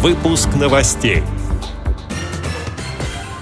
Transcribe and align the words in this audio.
Выпуск 0.00 0.50
новостей. 0.54 1.24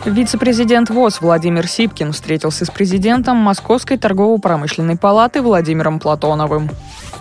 Вице-президент 0.06 0.88
ВОЗ 0.88 1.20
Владимир 1.20 1.68
Сипкин 1.68 2.12
встретился 2.12 2.64
с 2.64 2.70
президентом 2.70 3.36
Московской 3.36 3.98
торгово-промышленной 3.98 4.96
палаты 4.96 5.42
Владимиром 5.42 6.00
Платоновым. 6.00 6.70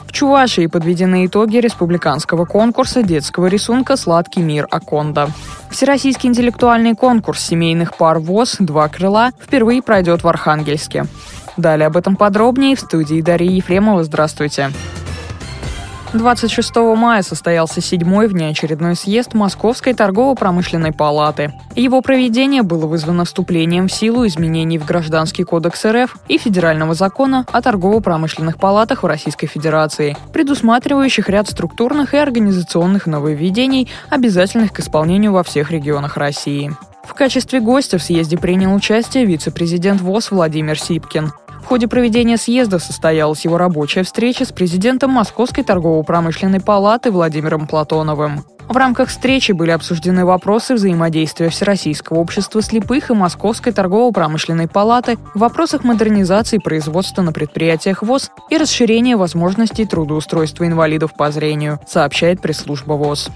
В 0.07 0.13
Чувашии 0.13 0.67
подведены 0.67 1.25
итоги 1.25 1.57
республиканского 1.57 2.45
конкурса 2.45 3.03
детского 3.03 3.47
рисунка 3.47 3.97
«Сладкий 3.97 4.39
мир 4.39 4.69
Аконда». 4.71 5.29
Всероссийский 5.69 6.29
интеллектуальный 6.29 6.95
конкурс 6.95 7.41
семейных 7.41 7.97
пар 7.97 8.19
ВОЗ 8.19 8.55
«Два 8.59 8.87
крыла» 8.87 9.31
впервые 9.37 9.81
пройдет 9.81 10.23
в 10.23 10.29
Архангельске. 10.29 11.07
Далее 11.57 11.87
об 11.87 11.97
этом 11.97 12.15
подробнее 12.15 12.77
в 12.77 12.79
студии 12.79 13.19
Дарьи 13.19 13.57
Ефремова. 13.57 14.05
Здравствуйте. 14.05 14.71
26 16.17 16.75
мая 16.95 17.21
состоялся 17.21 17.81
седьмой 17.81 18.27
внеочередной 18.27 18.95
съезд 18.95 19.33
Московской 19.33 19.93
торгово-промышленной 19.93 20.93
палаты. 20.93 21.53
Его 21.75 22.01
проведение 22.01 22.63
было 22.63 22.85
вызвано 22.85 23.25
вступлением 23.25 23.87
в 23.87 23.91
силу 23.93 24.25
изменений 24.25 24.77
в 24.77 24.85
Гражданский 24.85 25.43
кодекс 25.43 25.85
РФ 25.85 26.15
и 26.27 26.37
Федерального 26.37 26.93
закона 26.93 27.45
о 27.51 27.61
торгово-промышленных 27.61 28.57
палатах 28.57 29.03
в 29.03 29.05
Российской 29.05 29.47
Федерации, 29.47 30.15
предусматривающих 30.33 31.29
ряд 31.29 31.49
структурных 31.49 32.13
и 32.13 32.17
организационных 32.17 33.07
нововведений, 33.07 33.89
обязательных 34.09 34.71
к 34.71 34.79
исполнению 34.79 35.33
во 35.33 35.43
всех 35.43 35.71
регионах 35.71 36.17
России. 36.17 36.71
В 37.05 37.13
качестве 37.13 37.59
гостя 37.59 37.97
в 37.97 38.03
съезде 38.03 38.37
принял 38.37 38.73
участие 38.73 39.25
вице-президент 39.25 40.01
ВОЗ 40.01 40.31
Владимир 40.31 40.79
Сипкин. 40.79 41.31
В 41.65 41.67
ходе 41.67 41.87
проведения 41.87 42.37
съезда 42.37 42.77
состоялась 42.77 43.43
его 43.43 43.57
рабочая 43.57 44.03
встреча 44.03 44.45
с 44.45 44.51
президентом 44.51 45.09
Московской 45.09 45.63
торгово-промышленной 45.63 46.61
палаты 46.61 47.09
Владимиром 47.09 47.65
Платоновым. 47.65 48.45
В 48.69 48.77
рамках 48.77 49.09
встречи 49.09 49.51
были 49.51 49.71
обсуждены 49.71 50.25
вопросы 50.25 50.75
взаимодействия 50.75 51.49
Всероссийского 51.49 52.19
общества 52.19 52.61
слепых 52.61 53.09
и 53.09 53.15
Московской 53.15 53.73
торгово-промышленной 53.73 54.67
палаты 54.67 55.17
в 55.33 55.39
вопросах 55.39 55.83
модернизации 55.83 56.59
производства 56.59 57.23
на 57.23 57.33
предприятиях 57.33 58.03
ВОЗ 58.03 58.29
и 58.51 58.57
расширения 58.57 59.17
возможностей 59.17 59.87
трудоустройства 59.87 60.67
инвалидов 60.67 61.15
по 61.17 61.31
зрению, 61.31 61.79
сообщает 61.87 62.41
пресс-служба 62.41 62.93
ВОЗ. 62.93 63.31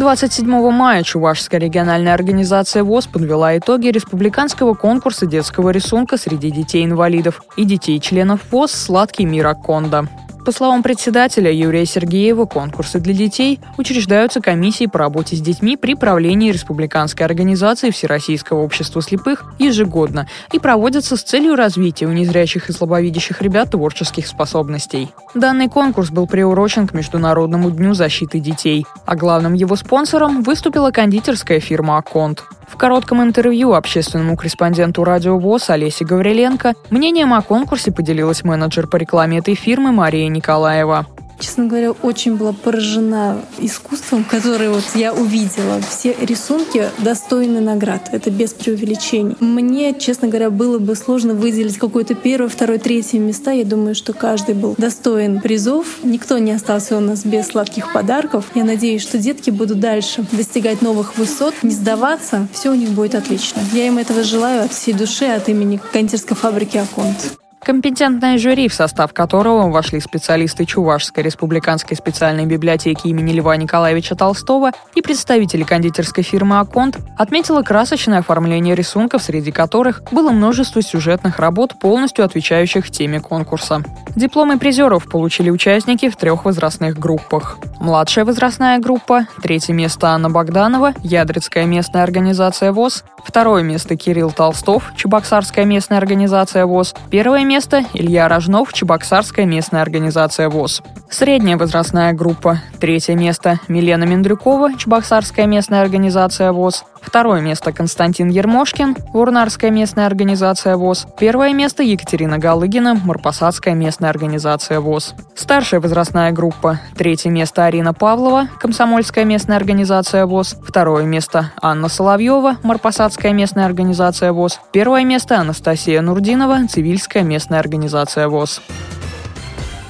27 0.00 0.70
мая 0.70 1.02
Чувашская 1.02 1.60
региональная 1.60 2.14
организация 2.14 2.82
ВОЗ 2.82 3.06
подвела 3.06 3.58
итоги 3.58 3.88
республиканского 3.88 4.72
конкурса 4.72 5.26
детского 5.26 5.68
рисунка 5.68 6.16
среди 6.16 6.50
детей-инвалидов 6.50 7.42
и 7.58 7.64
детей-членов 7.64 8.50
ВОЗ 8.50 8.72
«Сладкий 8.72 9.26
мир 9.26 9.48
Аконда». 9.48 10.08
По 10.44 10.52
словам 10.52 10.82
председателя 10.82 11.52
Юрия 11.52 11.84
Сергеева, 11.84 12.46
конкурсы 12.46 12.98
для 12.98 13.12
детей 13.12 13.60
учреждаются 13.76 14.40
комиссией 14.40 14.88
по 14.88 14.98
работе 14.98 15.36
с 15.36 15.40
детьми 15.40 15.76
при 15.76 15.94
правлении 15.94 16.50
Республиканской 16.50 17.26
организации 17.26 17.90
Всероссийского 17.90 18.60
общества 18.60 19.02
слепых 19.02 19.44
ежегодно 19.58 20.26
и 20.52 20.58
проводятся 20.58 21.16
с 21.16 21.22
целью 21.22 21.56
развития 21.56 22.06
у 22.06 22.12
незрячих 22.12 22.70
и 22.70 22.72
слабовидящих 22.72 23.42
ребят 23.42 23.72
творческих 23.72 24.26
способностей. 24.26 25.10
Данный 25.34 25.68
конкурс 25.68 26.10
был 26.10 26.26
приурочен 26.26 26.88
к 26.88 26.94
Международному 26.94 27.70
дню 27.70 27.92
защиты 27.92 28.40
детей, 28.40 28.86
а 29.04 29.16
главным 29.16 29.52
его 29.52 29.76
спонсором 29.76 30.42
выступила 30.42 30.90
кондитерская 30.90 31.60
фирма 31.60 31.98
«Аконт». 31.98 32.44
В 32.70 32.76
коротком 32.76 33.20
интервью 33.22 33.74
общественному 33.74 34.36
корреспонденту 34.36 35.02
радио 35.02 35.36
ВОЗ 35.38 35.70
Олесе 35.70 36.04
Гавриленко 36.04 36.74
мнением 36.88 37.34
о 37.34 37.42
конкурсе 37.42 37.90
поделилась 37.90 38.44
менеджер 38.44 38.86
по 38.86 38.96
рекламе 38.96 39.38
этой 39.38 39.54
фирмы 39.56 39.90
Мария 39.90 40.28
Николаева. 40.28 41.06
Честно 41.40 41.66
говоря, 41.66 41.92
очень 41.92 42.36
была 42.36 42.52
поражена 42.52 43.40
искусством, 43.58 44.24
которое 44.24 44.68
вот 44.68 44.84
я 44.94 45.14
увидела. 45.14 45.80
Все 45.80 46.14
рисунки 46.20 46.90
достойны 46.98 47.60
наград. 47.60 48.10
Это 48.12 48.30
без 48.30 48.52
преувеличений. 48.52 49.36
Мне, 49.40 49.94
честно 49.98 50.28
говоря, 50.28 50.50
было 50.50 50.78
бы 50.78 50.94
сложно 50.94 51.32
выделить 51.32 51.78
какое-то 51.78 52.14
первое, 52.14 52.50
второе, 52.50 52.78
третье 52.78 53.18
места. 53.18 53.52
Я 53.52 53.64
думаю, 53.64 53.94
что 53.94 54.12
каждый 54.12 54.54
был 54.54 54.74
достоин 54.76 55.40
призов. 55.40 55.86
Никто 56.02 56.36
не 56.36 56.52
остался 56.52 56.98
у 56.98 57.00
нас 57.00 57.24
без 57.24 57.46
сладких 57.46 57.92
подарков. 57.94 58.44
Я 58.54 58.64
надеюсь, 58.64 59.02
что 59.02 59.16
детки 59.16 59.48
будут 59.48 59.80
дальше 59.80 60.26
достигать 60.32 60.82
новых 60.82 61.16
высот, 61.16 61.54
не 61.62 61.70
сдаваться. 61.70 62.48
Все 62.52 62.70
у 62.70 62.74
них 62.74 62.90
будет 62.90 63.14
отлично. 63.14 63.62
Я 63.72 63.86
им 63.86 63.96
этого 63.96 64.22
желаю 64.24 64.64
от 64.64 64.74
всей 64.74 64.92
души, 64.92 65.24
от 65.24 65.48
имени 65.48 65.80
кондитерской 65.92 66.36
фабрики 66.36 66.76
«Аконт». 66.76 67.39
Компетентное 67.62 68.38
жюри, 68.38 68.68
в 68.68 68.74
состав 68.74 69.12
которого 69.12 69.70
вошли 69.70 70.00
специалисты 70.00 70.64
Чувашской 70.64 71.22
республиканской 71.22 71.94
специальной 71.94 72.46
библиотеки 72.46 73.08
имени 73.08 73.32
Льва 73.32 73.56
Николаевича 73.56 74.14
Толстого 74.14 74.72
и 74.94 75.02
представители 75.02 75.62
кондитерской 75.62 76.24
фирмы 76.24 76.58
«Аконт», 76.58 76.96
отметило 77.18 77.62
красочное 77.62 78.20
оформление 78.20 78.74
рисунков, 78.74 79.22
среди 79.22 79.52
которых 79.52 80.02
было 80.10 80.30
множество 80.30 80.80
сюжетных 80.80 81.38
работ, 81.38 81.78
полностью 81.78 82.24
отвечающих 82.24 82.90
теме 82.90 83.20
конкурса. 83.20 83.82
Дипломы 84.16 84.58
призеров 84.58 85.08
получили 85.08 85.50
участники 85.50 86.08
в 86.08 86.16
трех 86.16 86.46
возрастных 86.46 86.98
группах. 86.98 87.58
Младшая 87.78 88.24
возрастная 88.24 88.78
группа, 88.78 89.26
третье 89.42 89.74
место 89.74 90.08
Анна 90.08 90.30
Богданова, 90.30 90.94
Ядрецкая 91.02 91.66
местная 91.66 92.02
организация 92.02 92.72
ВОЗ, 92.72 93.04
второе 93.24 93.62
место 93.62 93.96
Кирилл 93.96 94.32
Толстов, 94.32 94.92
Чебоксарская 94.96 95.64
местная 95.64 95.98
организация 95.98 96.66
ВОЗ, 96.66 96.94
первое 97.10 97.44
место 97.50 97.84
Илья 97.94 98.28
Рожнов, 98.28 98.72
Чебоксарская 98.72 99.44
местная 99.44 99.82
организация 99.82 100.48
ВОЗ. 100.48 100.82
Средняя 101.10 101.56
возрастная 101.56 102.12
группа. 102.12 102.60
Третье 102.78 103.16
место 103.16 103.58
Милена 103.66 104.06
Мендрюкова, 104.06 104.78
Чебоксарская 104.78 105.46
местная 105.46 105.82
организация 105.82 106.52
ВОЗ. 106.52 106.84
Второе 107.00 107.40
место 107.40 107.72
Константин 107.72 108.28
Ермошкин, 108.28 108.94
Урнарская 109.14 109.70
местная 109.70 110.06
организация 110.06 110.76
ВОЗ. 110.76 111.06
Первое 111.18 111.52
место 111.54 111.82
Екатерина 111.82 112.38
Галыгина, 112.38 112.94
Марпасадская 112.94 113.74
местная 113.74 114.10
организация 114.10 114.80
ВОЗ. 114.80 115.14
Старшая 115.34 115.80
возрастная 115.80 116.30
группа. 116.30 116.78
Третье 116.94 117.30
место 117.30 117.64
Арина 117.64 117.94
Павлова, 117.94 118.48
Комсомольская 118.60 119.24
местная 119.24 119.56
организация 119.56 120.26
ВОЗ. 120.26 120.56
Второе 120.62 121.04
место 121.04 121.50
Анна 121.60 121.88
Соловьева, 121.88 122.58
Марпасадская 122.62 123.32
местная 123.32 123.64
организация 123.64 124.32
ВОЗ. 124.32 124.60
Первое 124.70 125.04
место 125.04 125.38
Анастасия 125.40 126.02
Нурдинова, 126.02 126.68
Цивильская 126.68 127.22
местная 127.40 127.60
организация 127.60 128.28
ВОЗ. 128.28 128.60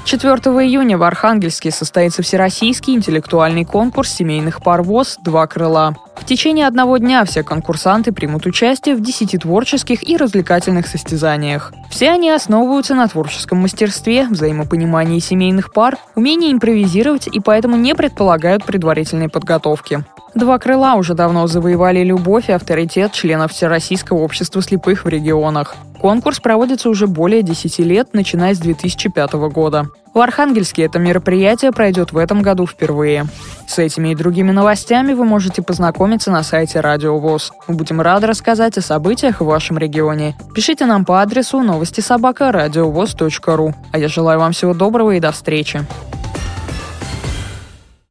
4 0.04 0.32
июня 0.64 0.96
в 0.96 1.02
Архангельске 1.02 1.72
состоится 1.72 2.22
Всероссийский 2.22 2.94
интеллектуальный 2.94 3.64
конкурс 3.64 4.12
семейных 4.12 4.62
пар 4.62 4.82
ВОЗ 4.82 5.18
«Два 5.24 5.48
крыла». 5.48 5.96
В 6.16 6.24
течение 6.24 6.68
одного 6.68 6.98
дня 6.98 7.24
все 7.24 7.42
конкурсанты 7.42 8.12
примут 8.12 8.46
участие 8.46 8.94
в 8.94 9.02
10 9.02 9.42
творческих 9.42 10.08
и 10.08 10.16
развлекательных 10.16 10.86
состязаниях. 10.86 11.72
Все 11.90 12.10
они 12.10 12.30
основываются 12.30 12.94
на 12.94 13.08
творческом 13.08 13.58
мастерстве, 13.58 14.26
взаимопонимании 14.28 15.18
семейных 15.18 15.72
пар, 15.72 15.98
умении 16.14 16.52
импровизировать 16.52 17.26
и 17.26 17.40
поэтому 17.40 17.76
не 17.76 17.96
предполагают 17.96 18.64
предварительной 18.64 19.28
подготовки. 19.28 20.04
Два 20.34 20.58
крыла 20.58 20.94
уже 20.94 21.14
давно 21.14 21.46
завоевали 21.46 22.04
любовь 22.04 22.48
и 22.48 22.52
авторитет 22.52 23.12
членов 23.12 23.52
Всероссийского 23.52 24.18
общества 24.18 24.62
слепых 24.62 25.04
в 25.04 25.08
регионах. 25.08 25.74
Конкурс 26.00 26.40
проводится 26.40 26.88
уже 26.88 27.06
более 27.06 27.42
10 27.42 27.78
лет, 27.80 28.08
начиная 28.14 28.54
с 28.54 28.58
2005 28.58 29.32
года. 29.52 29.88
В 30.14 30.18
Архангельске 30.18 30.84
это 30.84 30.98
мероприятие 30.98 31.72
пройдет 31.72 32.12
в 32.12 32.16
этом 32.16 32.42
году 32.42 32.66
впервые. 32.66 33.26
С 33.68 33.78
этими 33.78 34.08
и 34.08 34.14
другими 34.14 34.50
новостями 34.50 35.12
вы 35.12 35.24
можете 35.24 35.62
познакомиться 35.62 36.30
на 36.30 36.42
сайте 36.42 36.80
Радио 36.80 37.18
ВОЗ. 37.18 37.52
Мы 37.68 37.74
будем 37.74 38.00
рады 38.00 38.26
рассказать 38.26 38.78
о 38.78 38.82
событиях 38.82 39.40
в 39.40 39.44
вашем 39.44 39.78
регионе. 39.78 40.36
Пишите 40.54 40.86
нам 40.86 41.04
по 41.04 41.22
адресу 41.22 41.60
новости 41.60 42.00
собака. 42.00 42.50
А 43.92 43.98
я 43.98 44.08
желаю 44.08 44.40
вам 44.40 44.52
всего 44.52 44.74
доброго 44.74 45.12
и 45.12 45.20
до 45.20 45.32
встречи. 45.32 45.80